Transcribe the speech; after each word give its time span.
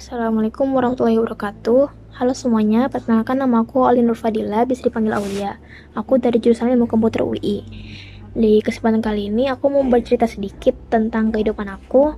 Assalamualaikum 0.00 0.72
warahmatullahi 0.72 1.20
wabarakatuh. 1.20 1.92
Halo 2.16 2.32
semuanya, 2.34 2.88
perkenalkan 2.90 3.38
nama 3.38 3.62
aku 3.62 3.84
Ali 3.84 4.00
Nur 4.00 4.18
Fadila, 4.18 4.64
bisa 4.64 4.88
dipanggil 4.88 5.14
Aulia. 5.14 5.60
Aku 5.94 6.16
dari 6.16 6.40
jurusan 6.40 6.72
Ilmu 6.72 6.88
Komputer 6.88 7.22
UI. 7.22 7.62
Di 8.34 8.58
kesempatan 8.64 9.04
kali 9.04 9.28
ini 9.28 9.46
aku 9.46 9.70
mau 9.70 9.84
bercerita 9.86 10.26
sedikit 10.26 10.72
tentang 10.90 11.30
kehidupan 11.30 11.68
aku. 11.68 12.16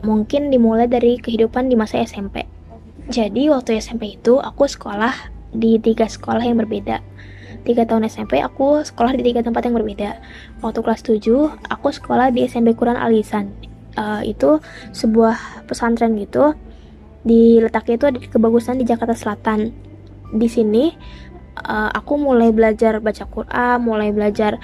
Mungkin 0.00 0.48
dimulai 0.48 0.88
dari 0.88 1.20
kehidupan 1.20 1.68
di 1.68 1.76
masa 1.76 2.00
SMP. 2.02 2.48
Jadi 3.10 3.46
waktu 3.52 3.78
SMP 3.78 4.18
itu 4.18 4.40
aku 4.40 4.66
sekolah 4.66 5.12
di 5.52 5.76
tiga 5.76 6.08
sekolah 6.08 6.42
yang 6.42 6.58
berbeda. 6.58 6.98
Tiga 7.62 7.84
tahun 7.84 8.08
SMP 8.08 8.40
aku 8.40 8.80
sekolah 8.80 9.12
di 9.12 9.22
tiga 9.26 9.44
tempat 9.44 9.68
yang 9.68 9.76
berbeda. 9.76 10.16
Waktu 10.64 10.80
kelas 10.80 11.04
7 11.04 11.68
aku 11.68 11.88
sekolah 11.92 12.32
di 12.32 12.48
SMP 12.48 12.72
Quran 12.72 12.96
Alisan. 12.96 13.69
Uh, 13.98 14.22
itu 14.22 14.62
sebuah 14.94 15.66
pesantren 15.66 16.14
gitu 16.14 16.54
di 17.20 17.60
letaknya 17.60 17.94
itu 18.00 18.06
ada 18.06 18.18
di 18.22 18.28
kebagusan 18.28 18.80
di 18.80 18.88
Jakarta 18.88 19.12
Selatan. 19.12 19.74
Di 20.30 20.48
sini 20.48 20.94
uh, 21.66 21.90
aku 21.92 22.16
mulai 22.16 22.54
belajar 22.54 23.02
baca 23.02 23.24
Quran, 23.28 23.76
mulai 23.84 24.14
belajar 24.14 24.56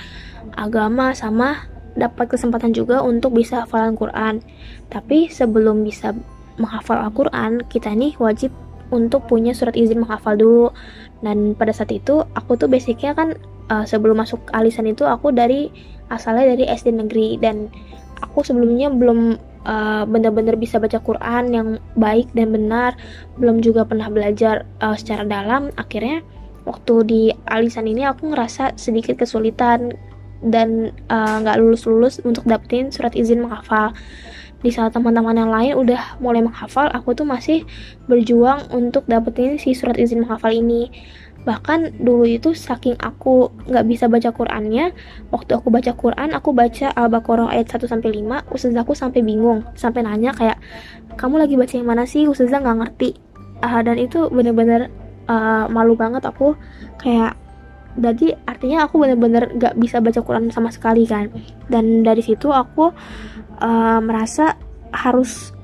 agama 0.57 1.13
sama 1.13 1.69
dapat 1.97 2.29
kesempatan 2.33 2.73
juga 2.77 3.01
untuk 3.05 3.37
bisa 3.37 3.65
hafalan 3.65 3.97
Quran. 3.97 4.41
Tapi 4.89 5.29
sebelum 5.29 5.85
bisa 5.85 6.13
menghafal 6.57 7.01
Al-Quran, 7.05 7.65
kita 7.69 7.93
nih 7.93 8.17
wajib 8.17 8.53
untuk 8.89 9.27
punya 9.29 9.53
surat 9.53 9.77
izin 9.77 10.05
menghafal 10.05 10.37
dulu. 10.37 10.73
Dan 11.21 11.57
pada 11.57 11.73
saat 11.73 11.93
itu 11.93 12.25
aku 12.37 12.57
tuh 12.61 12.69
basicnya 12.69 13.17
kan 13.17 13.37
uh, 13.73 13.85
sebelum 13.85 14.21
masuk 14.21 14.41
alisan 14.53 14.89
itu 14.89 15.05
aku 15.05 15.33
dari 15.33 15.73
asalnya 16.13 16.55
dari 16.55 16.65
SD 16.71 16.95
negeri 16.95 17.41
dan 17.41 17.69
aku 18.21 18.45
sebelumnya 18.45 18.89
belum 18.93 19.37
uh, 19.67 20.05
benar-benar 20.07 20.57
bisa 20.57 20.79
baca 20.79 21.03
Quran 21.03 21.45
yang 21.53 21.69
baik 21.99 22.31
dan 22.33 22.55
benar. 22.55 22.95
Belum 23.37 23.61
juga 23.61 23.85
pernah 23.85 24.09
belajar 24.09 24.65
uh, 24.81 24.95
secara 24.95 25.27
dalam. 25.27 25.75
Akhirnya 25.77 26.23
waktu 26.67 26.95
di 27.07 27.23
alisan 27.51 27.87
ini 27.87 28.07
aku 28.07 28.33
ngerasa 28.33 28.75
sedikit 28.75 29.23
kesulitan 29.23 29.95
dan 30.45 30.93
eh, 30.93 31.37
nggak 31.41 31.57
uh, 31.57 31.61
lulus-lulus 31.63 32.21
untuk 32.27 32.45
dapetin 32.45 32.93
surat 32.93 33.15
izin 33.17 33.47
menghafal. 33.47 33.97
Di 34.61 34.75
saat 34.75 34.93
teman-teman 34.93 35.37
yang 35.37 35.53
lain 35.53 35.73
udah 35.79 36.19
mulai 36.19 36.43
menghafal 36.43 36.91
aku 36.91 37.15
tuh 37.15 37.25
masih 37.25 37.63
berjuang 38.11 38.67
untuk 38.75 39.07
dapetin 39.07 39.63
si 39.63 39.73
surat 39.73 39.95
izin 39.97 40.27
menghafal 40.27 40.51
ini 40.51 40.91
bahkan 41.47 41.95
dulu 42.03 42.27
itu 42.27 42.59
saking 42.59 42.99
aku 42.99 43.55
nggak 43.71 43.87
bisa 43.87 44.11
baca 44.11 44.35
Qurannya 44.35 44.91
waktu 45.31 45.55
aku 45.55 45.71
baca 45.71 45.95
Quran 45.95 46.35
aku 46.35 46.51
baca 46.51 46.91
Al-Baqarah 46.91 47.55
ayat 47.55 47.71
1 47.71 47.87
sampai 47.87 48.19
5 48.19 48.51
ustazah 48.51 48.83
aku 48.83 48.99
sampai 48.99 49.23
bingung 49.23 49.63
sampai 49.79 50.03
nanya 50.03 50.35
kayak 50.35 50.59
kamu 51.17 51.41
lagi 51.41 51.57
baca 51.57 51.75
yang 51.75 51.89
mana 51.89 52.05
sih? 52.05 52.29
Ustazah 52.29 52.61
nggak 52.61 52.79
ngerti. 52.85 53.11
Uh, 53.65 53.81
dan 53.81 53.97
itu 53.97 54.29
bener-bener 54.29 54.93
uh, 55.27 55.67
malu 55.73 55.97
banget 55.97 56.23
aku. 56.29 56.55
Kayak 57.01 57.41
jadi 57.97 58.37
artinya 58.45 58.85
aku 58.85 59.01
bener-bener 59.01 59.57
nggak 59.57 59.75
bisa 59.81 60.05
baca 60.05 60.21
Quran 60.21 60.53
sama 60.53 60.69
sekali 60.69 61.09
kan? 61.09 61.33
Dan 61.73 62.05
dari 62.05 62.21
situ 62.21 62.53
aku 62.53 62.93
uh, 63.65 64.01
merasa 64.05 64.61
harus 64.93 65.57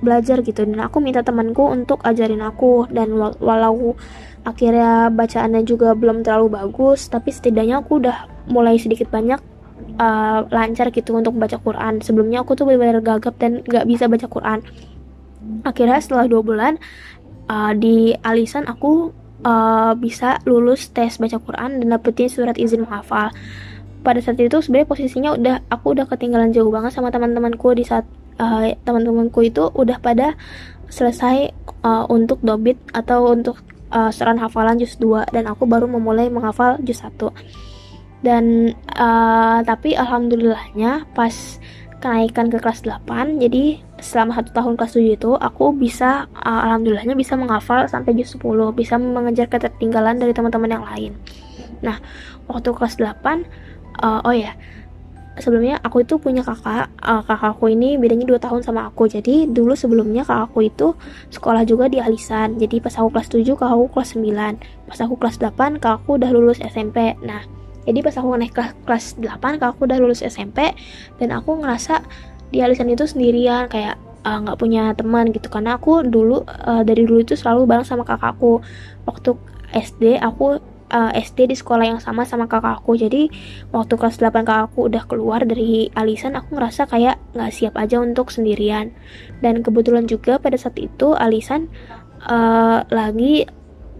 belajar 0.00 0.40
gitu. 0.46 0.62
Dan 0.62 0.78
aku 0.78 1.02
minta 1.02 1.26
temanku 1.26 1.66
untuk 1.66 1.98
ajarin 2.06 2.40
aku. 2.40 2.86
Dan 2.86 3.18
walau 3.18 3.98
akhirnya 4.42 5.12
bacaannya 5.12 5.62
juga 5.68 5.92
belum 5.92 6.24
terlalu 6.24 6.56
bagus 6.56 7.06
tapi 7.12 7.28
setidaknya 7.28 7.84
aku 7.84 8.00
udah 8.00 8.28
mulai 8.48 8.80
sedikit 8.80 9.12
banyak 9.12 9.38
uh, 10.00 10.46
lancar 10.48 10.88
gitu 10.92 11.16
untuk 11.16 11.36
baca 11.36 11.56
Quran. 11.60 12.00
Sebelumnya 12.00 12.44
aku 12.44 12.56
tuh 12.56 12.68
benar-benar 12.68 13.00
gagap 13.04 13.36
dan 13.40 13.60
gak 13.64 13.84
bisa 13.88 14.08
baca 14.08 14.26
Quran. 14.26 14.58
Akhirnya 15.64 15.98
setelah 16.00 16.28
dua 16.28 16.40
bulan 16.44 16.76
uh, 17.48 17.72
di 17.76 18.16
alisan 18.24 18.68
aku 18.68 19.12
uh, 19.44 19.92
bisa 19.96 20.40
lulus 20.44 20.92
tes 20.92 21.16
baca 21.16 21.40
Quran 21.40 21.80
dan 21.80 21.86
dapetin 21.92 22.28
surat 22.28 22.56
izin 22.56 22.84
menghafal. 22.84 23.32
Pada 24.00 24.20
saat 24.24 24.40
itu 24.40 24.64
sebenarnya 24.64 24.88
posisinya 24.88 25.30
udah 25.36 25.56
aku 25.68 25.92
udah 25.92 26.08
ketinggalan 26.08 26.56
jauh 26.56 26.72
banget 26.72 26.96
sama 26.96 27.12
teman-temanku 27.12 27.76
di 27.76 27.84
saat 27.84 28.08
uh, 28.40 28.72
teman-temanku 28.84 29.44
itu 29.44 29.68
udah 29.68 30.00
pada 30.00 30.32
selesai 30.88 31.52
uh, 31.84 32.08
untuk 32.08 32.40
dobit 32.40 32.80
atau 32.96 33.28
untuk 33.28 33.60
uh, 33.90 34.10
seran 34.14 34.38
hafalan 34.38 34.78
juz 34.78 34.96
2 34.98 35.30
dan 35.34 35.46
aku 35.50 35.66
baru 35.66 35.86
memulai 35.86 36.30
menghafal 36.30 36.78
juz 36.82 37.02
1 37.02 37.30
dan 38.20 38.76
uh, 38.96 39.64
tapi 39.64 39.96
alhamdulillahnya 39.96 41.08
pas 41.16 41.32
kenaikan 42.00 42.48
ke 42.48 42.56
kelas 42.60 42.84
8 42.84 43.40
jadi 43.40 43.80
selama 44.00 44.40
satu 44.40 44.50
tahun 44.56 44.72
kelas 44.80 44.92
7 44.96 45.16
itu 45.20 45.30
aku 45.36 45.76
bisa 45.76 46.28
uh, 46.32 46.60
alhamdulillahnya 46.64 47.12
bisa 47.12 47.36
menghafal 47.36 47.84
sampai 47.88 48.16
juz 48.16 48.32
10 48.36 48.72
bisa 48.72 48.96
mengejar 48.96 49.46
ketertinggalan 49.52 50.16
dari 50.16 50.32
teman-teman 50.32 50.80
yang 50.80 50.84
lain. 50.84 51.12
Nah 51.84 52.00
waktu 52.48 52.72
kelas 52.72 52.96
8 52.96 53.44
uh, 54.00 54.20
oh 54.24 54.34
ya 54.34 54.56
sebelumnya 55.40 55.76
aku 55.82 56.04
itu 56.04 56.16
punya 56.20 56.44
kakak 56.44 56.92
uh, 57.02 57.24
kakakku 57.24 57.68
ini 57.72 57.96
bedanya 57.96 58.24
2 58.28 58.40
tahun 58.40 58.60
sama 58.64 58.88
aku. 58.88 59.08
Jadi 59.08 59.48
dulu 59.48 59.72
sebelumnya 59.74 60.22
kakakku 60.22 60.64
itu 60.64 60.94
sekolah 61.32 61.64
juga 61.64 61.88
di 61.88 61.98
Alisan. 61.98 62.60
Jadi 62.60 62.80
pas 62.80 62.94
aku 62.96 63.08
kelas 63.12 63.28
7 63.32 63.44
kakakku 63.56 63.86
kelas 63.92 64.10
9 64.16 64.90
pas 64.90 64.98
aku 64.98 65.14
kelas 65.22 65.36
8 65.38 65.78
kakakku 65.78 66.18
udah 66.18 66.30
lulus 66.34 66.58
SMP 66.58 67.14
nah 67.22 67.46
jadi 67.88 68.04
pas 68.04 68.14
aku 68.18 68.28
naik 68.36 68.52
kelas, 68.52 68.72
kelas 68.84 69.04
8 69.22 69.62
kakakku 69.62 69.88
udah 69.88 69.98
lulus 70.02 70.20
SMP 70.20 70.76
dan 71.16 71.28
aku 71.32 71.62
ngerasa 71.64 72.04
di 72.50 72.60
Alisan 72.60 72.90
itu 72.92 73.08
sendirian 73.08 73.70
kayak 73.70 73.96
eh, 74.26 74.36
nggak 74.36 74.56
uh, 74.56 74.60
punya 74.60 74.92
teman 74.92 75.32
gitu. 75.32 75.48
Karena 75.48 75.80
aku 75.80 76.04
dulu 76.04 76.44
uh, 76.44 76.84
dari 76.84 77.08
dulu 77.08 77.24
itu 77.24 77.38
selalu 77.40 77.64
bareng 77.64 77.88
sama 77.88 78.04
kakakku. 78.04 78.60
Waktu 79.08 79.32
SD 79.72 80.20
aku 80.20 80.60
uh, 80.90 81.10
eh, 81.14 81.22
SD 81.22 81.50
di 81.50 81.56
sekolah 81.56 81.86
yang 81.86 82.00
sama 82.02 82.26
sama 82.26 82.50
kakakku 82.50 82.98
jadi 82.98 83.30
waktu 83.70 83.94
kelas 83.96 84.18
8 84.18 84.44
kakakku 84.44 84.90
udah 84.90 85.06
keluar 85.06 85.40
dari 85.46 85.88
alisan 85.94 86.36
aku 86.36 86.58
ngerasa 86.58 86.90
kayak 86.90 87.16
nggak 87.32 87.50
siap 87.54 87.74
aja 87.78 88.02
untuk 88.02 88.28
sendirian. 88.34 88.92
Dan 89.40 89.62
kebetulan 89.64 90.04
juga 90.04 90.36
pada 90.36 90.58
saat 90.58 90.76
itu 90.76 91.14
alisan 91.16 91.70
uh, 92.26 92.84
lagi 92.90 93.46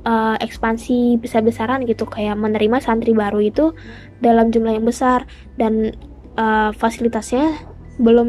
uh, 0.05 0.37
ekspansi 0.37 1.17
besar-besaran 1.23 1.87
gitu. 1.87 2.05
Kayak 2.05 2.37
menerima 2.37 2.83
santri 2.83 3.15
baru 3.15 3.41
itu 3.41 3.73
dalam 4.21 4.51
jumlah 4.51 4.77
yang 4.77 4.87
besar. 4.87 5.25
Dan 5.57 5.95
uh, 6.37 6.75
fasilitasnya 6.75 7.71
belum 8.01 8.29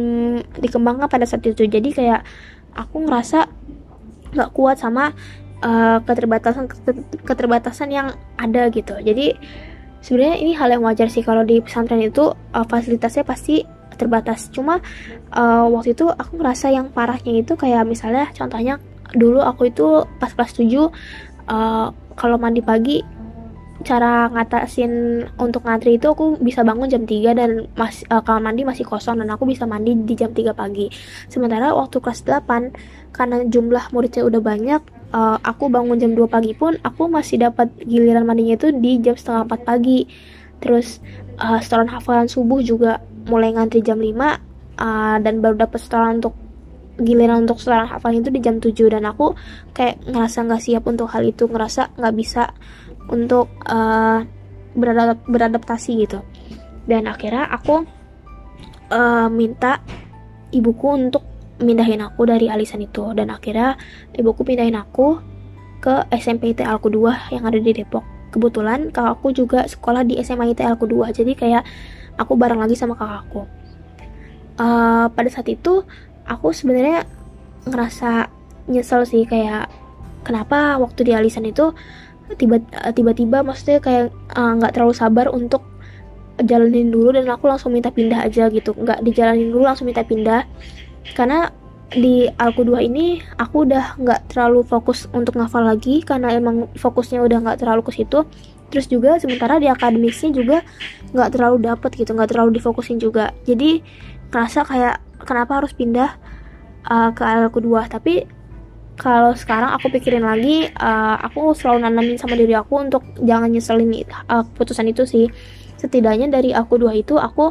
dikembangkan 0.62 1.10
pada 1.10 1.26
saat 1.26 1.44
itu. 1.48 1.66
Jadi 1.68 1.96
kayak 1.96 2.24
aku 2.76 3.04
ngerasa 3.04 3.50
nggak 4.32 4.52
kuat 4.56 4.80
sama 4.80 5.12
uh, 5.62 5.98
keterbatasan 6.04 6.68
keterbatasan 7.26 7.90
yang 7.90 8.08
ada 8.38 8.68
gitu. 8.74 8.98
Jadi 9.00 9.38
sebenarnya 10.02 10.38
ini 10.42 10.52
hal 10.58 10.74
yang 10.74 10.84
wajar 10.84 11.08
sih 11.08 11.22
kalau 11.22 11.46
di 11.46 11.62
pesantren 11.62 12.02
itu 12.02 12.34
uh, 12.34 12.66
fasilitasnya 12.66 13.24
pasti 13.24 13.64
terbatas. 13.96 14.50
Cuma 14.50 14.82
uh, 15.34 15.66
waktu 15.70 15.94
itu 15.94 16.10
aku 16.10 16.42
ngerasa 16.42 16.74
yang 16.74 16.90
parahnya 16.90 17.46
itu 17.46 17.54
kayak 17.54 17.86
misalnya 17.86 18.30
contohnya 18.34 18.82
dulu 19.14 19.44
aku 19.44 19.70
itu 19.70 20.08
pas 20.18 20.32
kelas 20.32 20.56
7 20.56 20.68
uh, 20.72 20.90
kalau 22.16 22.38
mandi 22.40 22.64
pagi 22.64 23.04
cara 23.82 24.32
ngatasin 24.32 25.26
untuk 25.38 25.66
ngantri 25.66 25.98
itu 25.98 26.10
aku 26.10 26.38
bisa 26.40 26.62
bangun 26.62 26.88
jam 26.88 27.04
3 27.04 27.38
dan 27.38 27.70
mas, 27.76 28.06
uh, 28.08 28.22
kamar 28.24 28.52
mandi 28.52 28.66
masih 28.66 28.86
kosong 28.88 29.20
dan 29.22 29.30
aku 29.30 29.50
bisa 29.50 29.68
mandi 29.68 29.94
di 29.94 30.14
jam 30.16 30.32
3 30.32 30.56
pagi. 30.56 30.88
Sementara 31.28 31.74
waktu 31.74 32.00
kelas 32.00 32.24
8 32.24 33.12
karena 33.12 33.44
jumlah 33.46 33.92
muridnya 33.92 34.24
udah 34.24 34.42
banyak 34.42 34.82
uh, 35.12 35.38
aku 35.44 35.68
bangun 35.68 36.00
jam 36.00 36.16
2 36.16 36.26
pagi 36.32 36.56
pun 36.56 36.80
aku 36.82 37.12
masih 37.12 37.42
dapat 37.44 37.70
giliran 37.84 38.24
mandinya 38.24 38.56
itu 38.56 38.72
di 38.72 38.98
jam 39.04 39.16
setengah 39.16 39.46
4 39.50 39.68
pagi. 39.68 40.08
Terus 40.62 41.02
uh, 41.42 41.60
setoran 41.60 41.90
hafalan 41.90 42.30
subuh 42.30 42.62
juga 42.62 43.02
mulai 43.28 43.54
ngantri 43.54 43.82
jam 43.86 44.00
5 44.00 44.10
uh, 44.12 45.18
dan 45.22 45.34
baru 45.42 45.56
dapat 45.68 45.80
setoran 45.82 46.22
untuk 46.24 46.38
giliran 47.02 47.48
untuk 47.48 47.58
setoran 47.58 47.90
hafalan 47.90 48.22
itu 48.22 48.30
di 48.30 48.42
jam 48.44 48.62
7 48.62 48.74
dan 48.94 49.04
aku 49.10 49.34
kayak 49.74 50.04
ngerasa 50.06 50.46
nggak 50.46 50.62
siap 50.62 50.84
untuk 50.86 51.10
hal 51.10 51.24
itu 51.26 51.50
ngerasa 51.50 51.98
nggak 51.98 52.14
bisa 52.16 52.54
untuk 53.10 53.50
uh, 53.66 54.22
beradap 54.76 55.24
beradaptasi 55.26 56.06
gitu. 56.06 56.20
Dan 56.86 57.10
akhirnya 57.10 57.50
aku 57.50 57.86
uh, 58.94 59.28
minta 59.32 59.82
ibuku 60.54 60.88
untuk 60.92 61.24
mindahin 61.62 62.04
aku 62.06 62.28
dari 62.30 62.52
alisan 62.52 62.84
itu. 62.84 63.16
Dan 63.16 63.34
akhirnya 63.34 63.80
ibuku 64.14 64.44
pindahin 64.46 64.78
aku 64.78 65.18
ke 65.82 66.06
SMP 66.14 66.54
ITL 66.54 66.78
ku 66.78 66.94
2 66.94 67.34
yang 67.34 67.44
ada 67.48 67.58
di 67.58 67.74
Depok. 67.74 68.06
Kebetulan 68.32 68.94
kakakku 68.94 69.34
juga 69.34 69.66
sekolah 69.66 70.06
di 70.06 70.22
SMA 70.22 70.54
ITL 70.56 70.78
ku 70.78 70.88
2 70.88 71.12
jadi 71.12 71.34
kayak 71.36 71.64
aku 72.16 72.38
bareng 72.40 72.64
lagi 72.64 72.80
sama 72.80 72.96
kakakku 72.96 73.44
uh, 74.62 75.06
pada 75.12 75.30
saat 75.30 75.48
itu 75.48 75.86
aku 76.28 76.52
sebenarnya 76.52 77.06
ngerasa 77.66 78.30
nyesel 78.70 79.06
sih 79.06 79.26
kayak 79.26 79.70
kenapa 80.26 80.78
waktu 80.82 81.08
di 81.08 81.12
alisan 81.18 81.46
itu 81.50 81.74
tiba 82.40 82.64
tiba-tiba 82.96 83.44
maksudnya 83.44 83.84
kayak 83.84 84.08
eh, 84.12 84.52
nggak 84.60 84.72
uh, 84.72 84.76
terlalu 84.76 84.94
sabar 84.96 85.28
untuk 85.30 85.64
jalanin 86.42 86.90
dulu 86.90 87.14
dan 87.14 87.28
aku 87.30 87.46
langsung 87.52 87.76
minta 87.76 87.92
pindah 87.92 88.26
aja 88.26 88.48
gitu. 88.50 88.74
Nggak 88.74 89.04
dijalanin 89.06 89.52
dulu 89.52 89.68
langsung 89.68 89.86
minta 89.90 90.02
pindah. 90.02 90.48
Karena 91.14 91.52
di 91.92 92.32
Alku 92.40 92.64
2 92.64 92.88
ini 92.88 93.20
aku 93.36 93.68
udah 93.68 94.00
nggak 94.00 94.32
terlalu 94.32 94.64
fokus 94.64 95.12
untuk 95.12 95.36
ngafal 95.36 95.68
lagi 95.68 96.00
karena 96.08 96.32
emang 96.32 96.72
fokusnya 96.80 97.20
udah 97.20 97.38
nggak 97.44 97.60
terlalu 97.62 97.82
ke 97.84 97.92
situ. 98.02 98.24
Terus 98.72 98.88
juga 98.88 99.20
sementara 99.20 99.60
di 99.60 99.68
akademisnya 99.68 100.32
juga 100.32 100.64
nggak 101.12 101.30
terlalu 101.36 101.68
dapet 101.68 101.92
gitu 102.00 102.16
nggak 102.16 102.32
terlalu 102.32 102.58
difokusin 102.58 102.98
juga. 102.98 103.36
Jadi 103.44 103.84
ngerasa 104.32 104.64
kayak 104.64 104.96
kenapa 105.28 105.60
harus 105.60 105.76
pindah 105.76 106.16
uh, 106.88 107.12
ke 107.12 107.22
Alku 107.22 107.60
2 107.60 107.92
tapi 107.92 108.24
kalau 109.02 109.34
sekarang 109.34 109.74
aku 109.74 109.90
pikirin 109.90 110.22
lagi 110.22 110.70
uh, 110.78 111.18
aku 111.26 111.58
selalu 111.58 111.90
nanamin 111.90 112.22
sama 112.22 112.38
diri 112.38 112.54
aku 112.54 112.86
untuk 112.86 113.02
jangan 113.18 113.50
nyeselin 113.50 113.90
uh, 114.30 114.46
keputusan 114.54 114.94
itu 114.94 115.10
sih. 115.10 115.26
Setidaknya 115.82 116.30
dari 116.30 116.54
aku 116.54 116.78
dua 116.78 116.94
itu 116.94 117.18
aku 117.18 117.50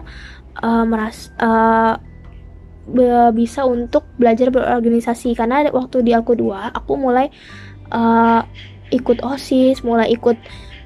uh, 0.63 0.85
meras 0.87 1.35
uh, 1.43 1.99
bisa 3.35 3.67
untuk 3.67 4.07
belajar 4.15 4.55
berorganisasi. 4.55 5.35
Karena 5.35 5.67
waktu 5.75 6.07
di 6.07 6.15
aku 6.15 6.39
dua 6.39 6.71
aku 6.71 6.95
mulai 6.95 7.27
uh, 7.91 8.47
ikut 8.95 9.19
osis 9.27 9.83
mulai 9.83 10.15
ikut 10.15 10.39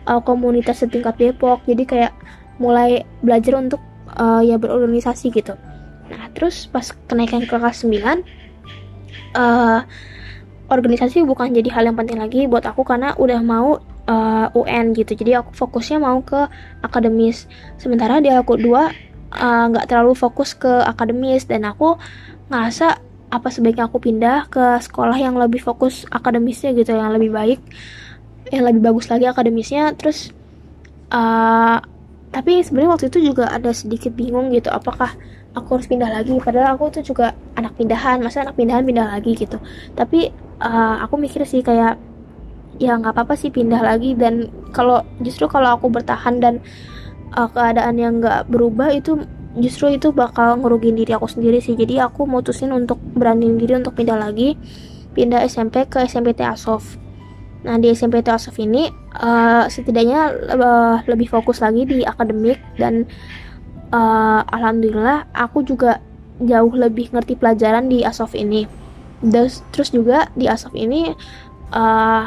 uh, 0.08 0.24
komunitas 0.24 0.80
setingkat 0.80 1.20
Depok. 1.20 1.60
Jadi 1.68 1.84
kayak 1.84 2.16
mulai 2.56 3.04
belajar 3.20 3.60
untuk 3.60 3.84
uh, 4.16 4.40
ya 4.40 4.56
berorganisasi 4.56 5.28
gitu. 5.28 5.52
Nah 6.08 6.32
terus 6.32 6.64
pas 6.72 6.88
kenaikan 7.04 7.44
ke 7.44 7.52
kelas 7.52 7.84
9 7.84 8.24
uh, 9.36 9.84
organisasi 10.74 11.22
bukan 11.22 11.54
jadi 11.54 11.70
hal 11.70 11.86
yang 11.88 11.96
penting 11.96 12.18
lagi 12.18 12.50
buat 12.50 12.66
aku 12.66 12.82
karena 12.82 13.14
udah 13.14 13.40
mau 13.40 13.78
uh, 14.10 14.46
UN 14.58 14.92
gitu. 14.92 15.14
Jadi 15.14 15.38
aku 15.38 15.54
fokusnya 15.54 16.02
mau 16.02 16.18
ke 16.20 16.50
akademis. 16.82 17.46
Sementara 17.78 18.18
di 18.18 18.28
aku 18.28 18.58
dua 18.58 18.90
Eh, 19.34 19.64
nggak 19.66 19.84
uh, 19.86 19.88
terlalu 19.90 20.14
fokus 20.14 20.54
ke 20.54 20.70
akademis. 20.70 21.50
Dan 21.50 21.66
aku 21.66 21.98
ngerasa 22.50 23.02
apa 23.34 23.48
sebaiknya 23.50 23.90
aku 23.90 23.98
pindah 23.98 24.46
ke 24.46 24.78
sekolah 24.78 25.18
yang 25.18 25.34
lebih 25.34 25.58
fokus 25.58 26.06
akademisnya 26.06 26.70
gitu 26.78 26.94
yang 26.94 27.10
lebih 27.10 27.34
baik 27.34 27.58
yang 28.54 28.62
lebih 28.62 28.80
bagus 28.86 29.10
lagi 29.10 29.26
akademisnya. 29.26 29.90
Terus 29.98 30.30
uh, 31.10 31.82
tapi 32.30 32.62
sebenarnya 32.62 32.90
waktu 32.94 33.06
itu 33.10 33.18
juga 33.34 33.50
ada 33.50 33.74
sedikit 33.74 34.14
bingung 34.14 34.54
gitu 34.54 34.70
apakah 34.70 35.10
aku 35.54 35.82
harus 35.82 35.90
pindah 35.90 36.10
lagi? 36.14 36.38
Padahal 36.38 36.78
aku 36.78 36.94
tuh 36.94 37.02
juga 37.02 37.34
anak 37.58 37.74
pindahan 37.74 38.22
masa 38.22 38.46
anak 38.46 38.54
pindahan 38.54 38.86
pindah 38.86 39.18
lagi 39.18 39.34
gitu. 39.34 39.58
Tapi 39.98 40.30
uh, 40.60 41.02
aku 41.04 41.18
mikir 41.18 41.42
sih 41.46 41.64
kayak 41.64 41.98
ya 42.82 42.98
nggak 42.98 43.14
apa-apa 43.14 43.34
sih 43.38 43.50
pindah 43.50 43.80
lagi. 43.80 44.14
Dan 44.18 44.50
kalau 44.74 45.02
justru 45.22 45.46
kalau 45.46 45.78
aku 45.78 45.90
bertahan 45.90 46.42
dan 46.42 46.54
uh, 47.34 47.48
keadaan 47.50 47.98
yang 47.98 48.18
nggak 48.18 48.50
berubah 48.50 48.90
itu 48.94 49.22
justru 49.54 49.94
itu 49.94 50.10
bakal 50.10 50.58
ngerugin 50.58 50.98
diri 50.98 51.14
aku 51.14 51.30
sendiri 51.30 51.62
sih. 51.62 51.78
Jadi 51.78 52.02
aku 52.02 52.26
mutusin 52.26 52.74
untuk 52.74 52.98
beraniin 53.14 53.58
diri 53.58 53.78
untuk 53.78 53.94
pindah 53.94 54.18
lagi. 54.18 54.58
Pindah 55.14 55.46
SMP 55.46 55.86
ke 55.86 56.02
SMPT 56.02 56.42
Asof. 56.42 56.98
Nah 57.62 57.78
di 57.78 57.94
SMPT 57.94 58.28
Asof 58.34 58.58
ini 58.58 58.90
uh, 59.14 59.70
setidaknya 59.70 60.34
uh, 60.52 60.96
lebih 61.06 61.30
fokus 61.30 61.62
lagi 61.62 61.86
di 61.86 62.02
akademik 62.02 62.58
dan 62.76 63.06
uh, 63.94 64.42
alhamdulillah 64.50 65.30
aku 65.30 65.62
juga 65.62 66.02
jauh 66.42 66.74
lebih 66.74 67.14
ngerti 67.14 67.38
pelajaran 67.38 67.86
di 67.86 68.02
Asof 68.02 68.34
ini 68.34 68.83
terus 69.70 69.92
juga 69.94 70.30
di 70.34 70.50
Asof 70.50 70.74
ini 70.74 71.12
uh, 71.74 72.24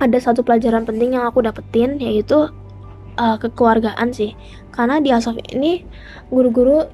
ada 0.00 0.18
satu 0.18 0.44
pelajaran 0.44 0.84
penting 0.84 1.16
yang 1.16 1.24
aku 1.28 1.40
dapetin 1.44 1.96
yaitu 2.02 2.50
uh, 3.18 3.36
kekeluargaan 3.38 4.10
sih. 4.12 4.34
Karena 4.74 4.98
di 4.98 5.10
Asof 5.14 5.38
ini 5.52 5.86
guru-guru 6.28 6.84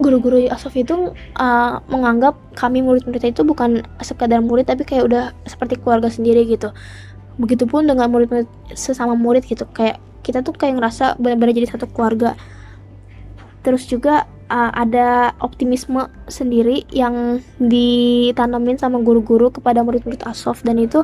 guru-guru 0.00 0.50
Asof 0.50 0.74
itu 0.74 1.14
uh, 1.38 1.72
menganggap 1.86 2.34
kami 2.58 2.82
murid-murid 2.82 3.30
itu 3.30 3.46
bukan 3.46 3.86
sekadar 4.02 4.42
murid 4.42 4.66
tapi 4.66 4.82
kayak 4.82 5.04
udah 5.06 5.24
seperti 5.46 5.78
keluarga 5.78 6.10
sendiri 6.10 6.48
gitu. 6.48 6.74
Begitupun 7.38 7.86
dengan 7.86 8.10
murid-murid 8.10 8.48
sesama 8.74 9.14
murid 9.14 9.46
gitu. 9.46 9.68
Kayak 9.70 10.02
kita 10.24 10.40
tuh 10.40 10.56
kayak 10.56 10.80
ngerasa 10.80 11.20
benar-benar 11.20 11.54
jadi 11.54 11.68
satu 11.76 11.86
keluarga. 11.92 12.34
Terus 13.64 13.84
juga 13.88 14.28
uh, 14.54 14.70
ada 14.70 15.34
optimisme 15.42 16.06
sendiri 16.30 16.86
yang 16.94 17.42
ditanamin 17.58 18.78
sama 18.78 19.02
guru-guru 19.02 19.50
kepada 19.50 19.82
murid-murid 19.82 20.22
Asof 20.22 20.62
dan 20.62 20.78
itu 20.78 21.02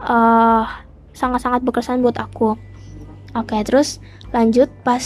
sangat 0.00 0.82
sangat-sangat 1.12 1.60
berkesan 1.60 2.00
buat 2.00 2.16
aku 2.16 2.56
Oke, 3.30 3.54
okay, 3.54 3.62
terus 3.62 4.02
lanjut 4.34 4.66
pas 4.82 4.98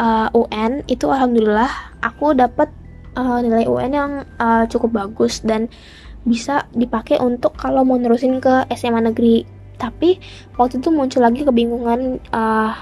uh, 0.00 0.32
UN 0.32 0.80
itu 0.88 1.04
alhamdulillah 1.04 1.68
aku 2.00 2.32
dapat 2.32 2.72
uh, 3.20 3.36
nilai 3.44 3.68
UN 3.68 3.92
yang 3.92 4.12
uh, 4.40 4.64
cukup 4.64 4.96
bagus 4.96 5.44
dan 5.44 5.68
bisa 6.24 6.64
dipakai 6.72 7.20
untuk 7.20 7.52
kalau 7.60 7.84
mau 7.84 8.00
nerusin 8.00 8.40
ke 8.40 8.64
SMA 8.72 9.12
negeri. 9.12 9.44
Tapi 9.76 10.16
waktu 10.56 10.80
itu 10.80 10.88
muncul 10.88 11.20
lagi 11.20 11.44
kebingungan 11.44 12.24
uh, 12.32 12.72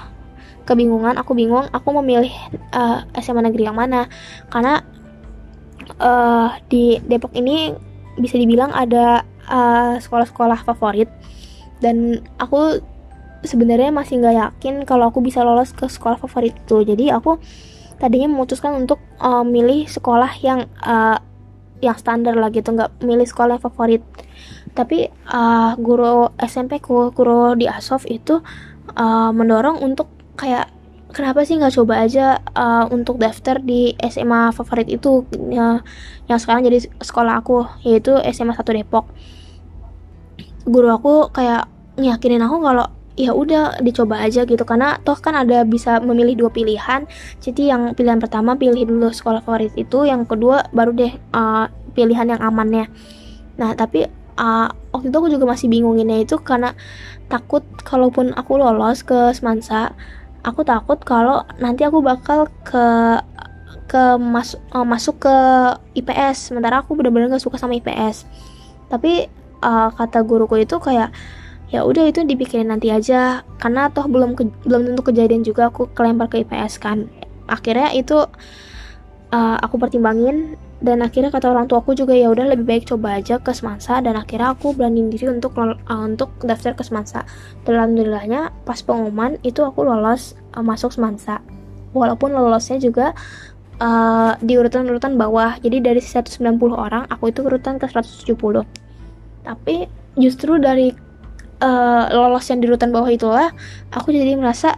kebingungan, 0.69 1.17
aku 1.17 1.33
bingung 1.33 1.65
aku 1.73 1.89
memilih 1.97 2.29
uh, 2.77 3.01
SMA 3.17 3.41
negeri 3.41 3.65
yang 3.65 3.77
mana. 3.77 4.05
Karena 4.53 4.85
uh, 5.97 6.53
di 6.69 7.01
Depok 7.01 7.33
ini 7.33 7.73
bisa 8.21 8.37
dibilang 8.37 8.69
ada 8.69 9.25
sekolah-sekolah 9.97 10.61
uh, 10.61 10.65
favorit. 10.69 11.09
Dan 11.81 12.21
aku 12.37 12.77
sebenarnya 13.41 13.89
masih 13.89 14.19
nggak 14.19 14.35
yakin 14.35 14.75
kalau 14.83 15.09
aku 15.09 15.23
bisa 15.23 15.41
lolos 15.41 15.73
ke 15.73 15.89
sekolah 15.89 16.21
favorit 16.21 16.53
itu. 16.53 16.85
Jadi 16.85 17.09
aku 17.09 17.39
tadinya 17.99 18.31
memutuskan 18.31 18.77
untuk 18.77 19.01
uh, 19.19 19.43
milih 19.43 19.87
sekolah 19.87 20.31
yang 20.39 20.69
uh, 20.83 21.19
yang 21.79 21.95
standar 21.95 22.35
lah 22.35 22.51
gitu 22.51 22.75
nggak 22.75 22.99
milih 23.03 23.27
sekolah 23.27 23.59
favorit. 23.59 24.03
Tapi 24.75 25.07
uh, 25.31 25.75
guru 25.79 26.31
SMP 26.39 26.79
ku 26.83 27.11
guru 27.15 27.55
di 27.55 27.65
Asof 27.67 28.03
itu 28.07 28.39
uh, 28.95 29.31
mendorong 29.31 29.79
untuk 29.83 30.18
kayak 30.39 30.71
kenapa 31.11 31.43
sih 31.43 31.59
nggak 31.59 31.75
coba 31.75 32.05
aja 32.05 32.39
uh, 32.55 32.87
untuk 32.93 33.19
daftar 33.19 33.59
di 33.59 33.97
SMA 33.99 34.55
favorit 34.55 34.87
itu 34.87 35.25
ya, 35.51 35.83
yang 36.31 36.39
sekarang 36.39 36.63
jadi 36.63 36.87
sekolah 37.01 37.43
aku 37.43 37.67
yaitu 37.83 38.15
SMA 38.31 38.55
1 38.55 38.63
Depok. 38.79 39.09
Guru 40.63 40.87
aku 40.93 41.13
kayak 41.33 41.67
ngiyakinin 41.99 42.45
aku 42.45 42.61
kalau 42.61 42.87
ya 43.19 43.35
udah 43.35 43.83
dicoba 43.83 44.21
aja 44.23 44.47
gitu. 44.47 44.63
Karena 44.63 45.01
toh 45.03 45.17
kan 45.19 45.35
ada 45.35 45.67
bisa 45.67 45.99
memilih 45.99 46.47
dua 46.47 46.51
pilihan. 46.53 47.09
Jadi 47.43 47.67
yang 47.67 47.91
pilihan 47.97 48.21
pertama 48.21 48.55
pilih 48.55 48.87
dulu 48.87 49.11
sekolah 49.11 49.43
favorit 49.43 49.75
itu 49.75 50.07
yang 50.07 50.23
kedua 50.23 50.69
baru 50.71 50.95
deh 50.95 51.13
uh, 51.35 51.67
pilihan 51.97 52.31
yang 52.37 52.41
amannya. 52.41 52.87
Nah 53.59 53.75
tapi 53.75 54.07
uh, 54.39 54.69
waktu 54.95 55.11
itu 55.11 55.17
aku 55.19 55.29
juga 55.33 55.45
masih 55.49 55.67
bingunginnya 55.67 56.23
itu 56.23 56.39
karena 56.39 56.77
takut 57.27 57.61
kalaupun 57.83 58.31
aku 58.33 58.57
lolos 58.57 59.03
ke 59.03 59.35
Semansa 59.35 59.93
aku 60.43 60.61
takut 60.63 60.99
kalau 61.03 61.43
nanti 61.59 61.83
aku 61.83 61.99
bakal 62.03 62.47
ke 62.63 62.87
ke 63.89 64.03
mas, 64.21 64.53
uh, 64.69 64.85
masuk 64.85 65.25
ke 65.25 65.35
IPS 65.97 66.53
sementara 66.53 66.85
aku 66.85 66.93
benar-benar 66.93 67.33
gak 67.33 67.41
suka 67.41 67.57
sama 67.57 67.73
IPS 67.77 68.29
tapi 68.89 69.25
uh, 69.61 69.89
kata 69.93 70.21
guruku 70.25 70.61
itu 70.61 70.77
kayak 70.77 71.13
ya 71.69 71.85
udah 71.85 72.09
itu 72.09 72.25
dipikirin 72.25 72.73
nanti 72.73 72.89
aja. 72.89 73.45
Karena 73.61 73.93
toh 73.93 74.09
belum 74.09 74.33
ke, 74.33 74.49
belum 74.65 74.93
tentu 74.93 75.01
kejadian 75.05 75.45
juga 75.45 75.69
aku 75.69 75.89
kelempar 75.93 76.27
ke 76.27 76.41
IPS 76.43 76.81
kan. 76.81 77.07
Akhirnya 77.45 77.93
itu 77.93 78.25
uh, 79.33 79.57
aku 79.61 79.77
pertimbangin 79.77 80.57
dan 80.79 81.03
akhirnya 81.03 81.27
kata 81.27 81.51
orang 81.51 81.67
tuaku 81.67 81.91
juga 81.91 82.15
ya 82.15 82.31
udah 82.31 82.55
lebih 82.55 82.65
baik 82.65 82.83
coba 82.87 83.19
aja 83.19 83.35
ke 83.39 83.51
Semansa. 83.51 83.99
Dan 83.99 84.15
akhirnya 84.15 84.55
aku 84.55 84.71
berani 84.71 85.11
diri 85.11 85.27
untuk 85.27 85.59
uh, 85.59 85.75
untuk 85.99 86.31
daftar 86.39 86.75
ke 86.75 86.83
Semansa. 86.87 87.27
Dan 87.67 87.75
alhamdulillahnya 87.75 88.55
pas 88.63 88.79
pengumuman 88.79 89.35
itu 89.43 89.59
aku 89.63 89.83
lolos 89.83 90.39
uh, 90.55 90.63
masuk 90.63 90.95
Semansa. 90.95 91.43
Walaupun 91.91 92.31
lolosnya 92.31 92.79
juga 92.79 93.11
uh, 93.83 94.39
di 94.39 94.55
urutan-urutan 94.55 95.19
bawah. 95.19 95.59
Jadi 95.59 95.83
dari 95.83 95.99
190 95.99 96.39
orang 96.71 97.03
aku 97.11 97.27
itu 97.31 97.43
urutan 97.43 97.75
ke 97.75 97.85
170 97.91 98.89
tapi 99.43 99.87
justru 100.19 100.59
dari 100.59 100.91
uh, 101.63 102.03
lolos 102.11 102.45
yang 102.51 102.59
di 102.61 102.67
urutan 102.67 102.91
bawah 102.91 103.09
itulah 103.09 103.49
aku 103.89 104.11
jadi 104.11 104.35
merasa 104.35 104.77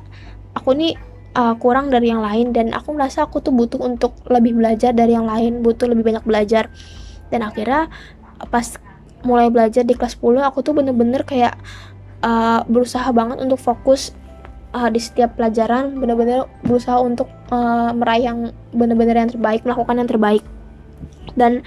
aku 0.54 0.72
nih 0.78 0.96
uh, 1.36 1.56
kurang 1.60 1.92
dari 1.92 2.12
yang 2.12 2.24
lain 2.24 2.52
dan 2.52 2.76
aku 2.76 2.96
merasa 2.96 3.28
aku 3.28 3.40
tuh 3.40 3.54
butuh 3.56 3.80
untuk 3.80 4.16
lebih 4.28 4.58
belajar 4.58 4.92
dari 4.92 5.16
yang 5.16 5.28
lain 5.28 5.64
butuh 5.64 5.88
lebih 5.88 6.08
banyak 6.08 6.26
belajar. 6.28 6.72
Dan 7.32 7.48
akhirnya 7.48 7.88
pas 8.52 8.76
mulai 9.22 9.54
belajar 9.54 9.86
di 9.86 9.94
kelas 9.94 10.18
10 10.18 10.42
aku 10.42 10.66
tuh 10.66 10.74
bener-bener 10.74 11.22
kayak 11.22 11.56
uh, 12.26 12.66
berusaha 12.66 13.06
banget 13.14 13.38
untuk 13.38 13.62
fokus 13.62 14.18
uh, 14.74 14.90
di 14.90 14.98
setiap 14.98 15.38
pelajaran 15.38 15.96
bener-bener 16.00 16.50
berusaha 16.66 16.98
untuk 17.00 17.30
uh, 17.54 17.94
meraih 17.94 18.34
yang 18.34 18.40
bener-bener 18.74 19.16
yang 19.16 19.30
terbaik 19.30 19.62
melakukan 19.64 19.96
yang 20.02 20.10
terbaik. 20.10 20.44
Dan 21.38 21.62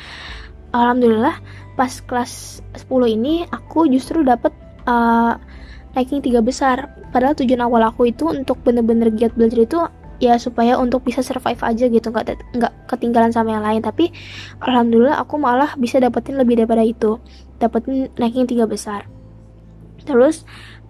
alhamdulillah 0.75 1.39
pas 1.79 1.91
kelas 2.05 2.63
10 2.75 2.91
ini 3.17 3.47
aku 3.51 3.87
justru 3.91 4.23
dapet 4.27 4.51
uh, 4.87 5.39
ranking 5.95 6.21
tiga 6.21 6.43
besar. 6.43 6.91
Padahal 7.15 7.39
tujuan 7.39 7.63
awal 7.65 7.87
aku 7.87 8.11
itu 8.11 8.27
untuk 8.29 8.61
bener-bener 8.67 9.15
giat 9.15 9.33
belajar 9.39 9.61
itu 9.63 9.79
ya 10.23 10.39
supaya 10.39 10.79
untuk 10.79 11.03
bisa 11.03 11.27
survive 11.27 11.59
aja 11.59 11.91
gitu 11.91 12.07
nggak 12.11 12.55
nggak 12.55 12.73
ketinggalan 12.91 13.31
sama 13.31 13.55
yang 13.55 13.65
lain. 13.65 13.81
Tapi 13.83 14.11
alhamdulillah 14.63 15.23
aku 15.23 15.39
malah 15.39 15.75
bisa 15.79 16.03
dapetin 16.03 16.39
lebih 16.39 16.59
daripada 16.59 16.83
itu 16.83 17.19
dapetin 17.63 18.11
ranking 18.19 18.47
tiga 18.51 18.67
besar. 18.67 19.07
Terus 20.05 20.45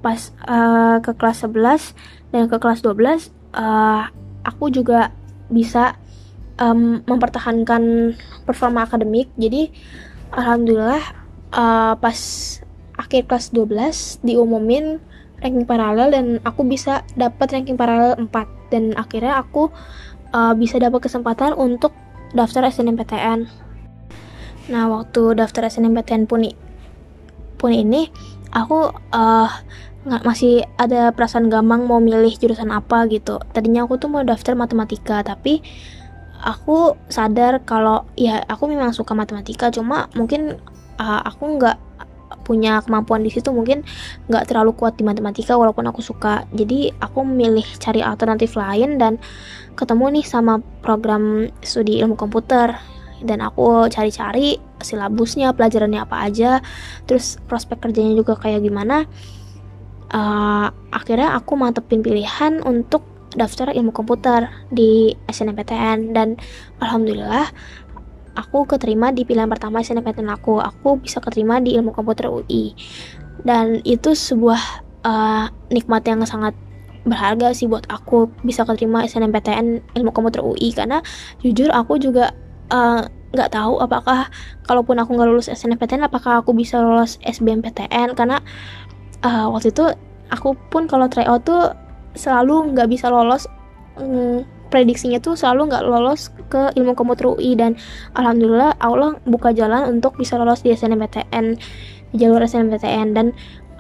pas 0.04 0.20
uh, 0.44 1.00
ke 1.00 1.16
kelas 1.16 1.48
11 1.48 1.96
dan 2.34 2.44
ke 2.50 2.56
kelas 2.60 2.84
12 2.84 3.32
uh, 3.56 4.12
aku 4.44 4.68
juga 4.68 5.08
bisa 5.48 5.96
um, 6.60 7.00
mempertahankan 7.04 8.14
performa 8.44 8.84
akademik. 8.84 9.32
Jadi 9.40 9.72
alhamdulillah 10.34 11.02
uh, 11.54 11.94
pas 11.96 12.18
akhir 12.98 13.26
kelas 13.26 13.50
12 13.50 14.22
diumumin 14.22 15.02
ranking 15.42 15.66
paralel 15.66 16.08
dan 16.14 16.26
aku 16.46 16.64
bisa 16.64 17.02
dapat 17.18 17.52
ranking 17.52 17.76
paralel 17.76 18.16
4 18.16 18.72
dan 18.72 18.94
akhirnya 18.96 19.42
aku 19.42 19.68
uh, 20.32 20.54
bisa 20.56 20.80
dapat 20.80 21.04
kesempatan 21.04 21.52
untuk 21.54 21.92
daftar 22.34 22.66
SNMPTN. 22.66 23.46
Nah, 24.72 24.84
waktu 24.88 25.36
daftar 25.38 25.68
SNMPTN 25.68 26.24
pun 26.26 26.48
pun 27.60 27.70
ini 27.70 28.08
aku 28.50 28.90
uh, 29.12 29.50
nggak 30.04 30.22
masih 30.24 30.64
ada 30.76 31.14
perasaan 31.16 31.48
gampang 31.48 31.88
mau 31.88 32.00
milih 32.00 32.34
jurusan 32.36 32.72
apa 32.72 33.08
gitu. 33.08 33.40
Tadinya 33.52 33.84
aku 33.84 33.96
tuh 33.96 34.08
mau 34.12 34.20
daftar 34.24 34.52
matematika, 34.56 35.20
tapi 35.24 35.64
aku 36.44 36.96
sadar 37.08 37.64
kalau 37.64 38.04
ya 38.18 38.44
aku 38.44 38.68
memang 38.68 38.92
suka 38.92 39.16
matematika, 39.16 39.72
cuma 39.72 40.12
mungkin 40.12 40.60
uh, 41.00 41.20
aku 41.24 41.56
nggak 41.56 41.76
punya 42.44 42.84
kemampuan 42.84 43.24
di 43.24 43.32
situ 43.32 43.48
mungkin 43.50 43.82
nggak 44.28 44.52
terlalu 44.52 44.76
kuat 44.76 45.00
di 45.00 45.04
matematika 45.06 45.56
walaupun 45.56 45.88
aku 45.88 46.04
suka. 46.04 46.44
Jadi 46.52 46.92
aku 47.00 47.24
memilih 47.24 47.64
cari 47.80 48.04
alternatif 48.04 48.54
lain 48.54 49.00
dan 49.00 49.16
ketemu 49.74 50.20
nih 50.20 50.24
sama 50.26 50.60
program 50.84 51.48
studi 51.64 52.00
ilmu 52.00 52.14
komputer. 52.14 52.76
Dan 53.24 53.40
aku 53.40 53.88
cari-cari 53.88 54.60
silabusnya 54.84 55.56
pelajarannya 55.56 56.04
apa 56.04 56.28
aja 56.28 56.60
terus 57.08 57.40
prospek 57.48 57.80
kerjanya 57.80 58.12
juga 58.12 58.36
kayak 58.36 58.60
gimana. 58.60 59.08
Uh, 60.14 60.68
akhirnya 60.92 61.32
aku 61.34 61.56
mantepin 61.56 62.04
pilihan 62.04 62.60
untuk 62.62 63.02
daftar 63.34 63.74
ilmu 63.74 63.90
komputer 63.90 64.46
di 64.70 65.10
SNMPTN 65.26 66.14
dan 66.14 66.38
alhamdulillah 66.78 67.50
aku 68.34 68.66
keterima 68.66 69.10
di 69.10 69.22
pilihan 69.26 69.48
pertama 69.50 69.80
SNMPTN 69.82 70.30
aku. 70.30 70.58
Aku 70.62 71.00
bisa 71.02 71.18
keterima 71.22 71.58
di 71.58 71.74
ilmu 71.74 71.94
komputer 71.94 72.30
UI 72.30 72.74
dan 73.42 73.82
itu 73.82 74.14
sebuah 74.14 74.60
uh, 75.02 75.50
nikmat 75.74 76.06
yang 76.06 76.22
sangat 76.22 76.54
berharga 77.04 77.52
sih 77.52 77.68
buat 77.68 77.84
aku 77.92 78.32
bisa 78.46 78.64
keterima 78.64 79.04
SNMPTN 79.04 79.92
ilmu 79.92 80.10
komputer 80.14 80.40
UI 80.40 80.72
karena 80.72 81.04
jujur 81.44 81.68
aku 81.68 82.00
juga 82.00 82.32
eh, 82.72 83.02
nggak 83.36 83.50
uh, 83.50 83.52
tahu 83.52 83.76
apakah 83.84 84.32
kalaupun 84.64 84.96
aku 84.96 85.12
nggak 85.12 85.28
lulus 85.28 85.52
SNMPTN 85.52 86.08
apakah 86.08 86.40
aku 86.40 86.56
bisa 86.56 86.80
lulus 86.80 87.20
SBMPTN 87.20 88.16
karena 88.16 88.40
uh, 89.20 89.52
waktu 89.52 89.68
itu 89.68 89.84
aku 90.32 90.56
pun 90.72 90.88
kalau 90.88 91.04
tryout 91.12 91.44
tuh 91.44 91.76
selalu 92.16 92.72
nggak 92.72 92.88
bisa 92.88 93.12
lolos 93.12 93.44
mm, 94.00 94.53
prediksinya 94.74 95.22
tuh 95.22 95.38
selalu 95.38 95.70
nggak 95.70 95.84
lolos 95.86 96.34
ke 96.50 96.74
ilmu 96.74 96.98
komputer 96.98 97.30
UI 97.30 97.54
dan 97.54 97.78
alhamdulillah 98.18 98.74
Allah 98.82 99.14
buka 99.22 99.54
jalan 99.54 99.86
untuk 99.86 100.18
bisa 100.18 100.34
lolos 100.34 100.66
di 100.66 100.74
SNMPTN 100.74 101.54
di 102.10 102.16
jalur 102.18 102.42
SNMPTN 102.42 103.14
dan 103.14 103.30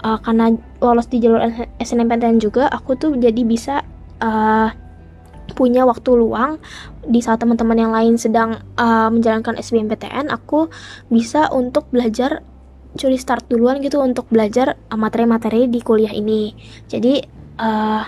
uh, 0.06 0.22
karena 0.22 0.54
lolos 0.78 1.10
di 1.10 1.18
jalur 1.18 1.42
SNMPTN 1.82 2.38
juga 2.38 2.70
aku 2.70 2.94
tuh 2.94 3.18
jadi 3.18 3.42
bisa 3.42 3.82
uh, 4.22 4.70
punya 5.58 5.82
waktu 5.82 6.14
luang 6.14 6.62
di 7.04 7.18
saat 7.18 7.42
teman-teman 7.42 7.76
yang 7.76 7.92
lain 7.92 8.14
sedang 8.14 8.62
uh, 8.78 9.10
menjalankan 9.10 9.58
SBMPTN 9.58 10.30
aku 10.30 10.70
bisa 11.10 11.50
untuk 11.50 11.90
belajar 11.90 12.46
curi 12.94 13.18
start 13.18 13.50
duluan 13.50 13.82
gitu 13.82 13.98
untuk 13.98 14.30
belajar 14.30 14.78
materi-materi 14.94 15.66
di 15.66 15.82
kuliah 15.82 16.14
ini. 16.14 16.54
Jadi 16.86 17.18
uh, 17.58 18.06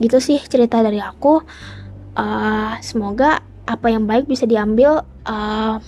gitu 0.00 0.20
sih 0.20 0.40
cerita 0.40 0.84
dari 0.84 1.00
aku 1.00 1.40
uh, 2.16 2.78
semoga 2.80 3.44
apa 3.66 3.86
yang 3.90 4.06
baik 4.06 4.26
bisa 4.26 4.46
diambil 4.46 5.06
uh, 5.26 5.78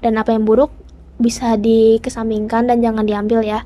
dan 0.00 0.12
apa 0.16 0.32
yang 0.32 0.44
buruk 0.44 0.72
bisa 1.20 1.56
dikesampingkan 1.60 2.68
dan 2.68 2.80
jangan 2.80 3.04
diambil 3.04 3.44
ya. 3.44 3.60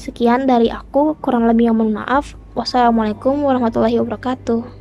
Sekian 0.00 0.48
dari 0.48 0.72
aku, 0.72 1.20
kurang 1.20 1.44
lebih 1.44 1.68
yang 1.68 1.76
mohon 1.76 1.92
maaf. 1.92 2.32
Wassalamualaikum 2.56 3.44
warahmatullahi 3.44 4.00
wabarakatuh. 4.00 4.79